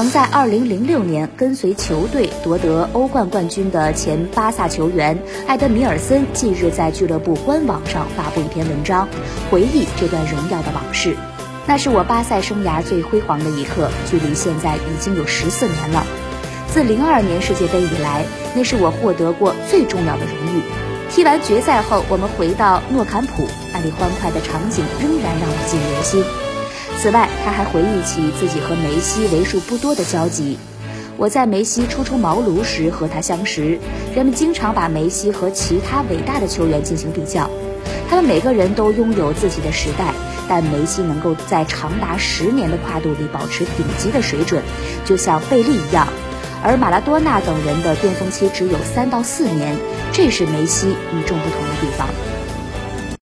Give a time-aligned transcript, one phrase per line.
[0.00, 9.06] 曾在2006年跟随球队夺得欧冠冠军的前巴萨球员埃德米尔森，近日在俱乐部官网上发布一篇文章，
[9.50, 11.14] 回忆这段荣耀的往事。
[11.66, 16.06] 那是我巴萨生涯最辉煌的一刻，距离现在已经有十四年了。
[16.72, 18.24] 自02年世界杯以来，
[18.54, 20.62] 那是我获得过最重要的荣誉。
[21.10, 26.49] 踢完决赛后，我们回到诺坎普，那里欢快的场景仍然让我记忆犹新。
[27.02, 30.58] 此外，他还回忆起自己和梅西为数不多的交集。
[31.16, 33.78] 我在梅西初出茅庐时和他相识，
[34.14, 37.48] 人们经常把梅西和其他伟大的球员进行比较。
[38.10, 40.12] 他们每个人都拥有自己的时代，
[40.46, 44.62] 但梅西能够在长达十年的跨度里保持顶级的水准，
[45.06, 46.06] 就像贝利一样。
[46.62, 49.74] 而马拉多纳等人的巅峰期只有三到四年，
[50.12, 52.06] 这是梅西与众不同的地方。